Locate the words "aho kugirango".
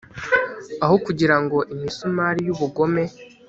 0.83-1.57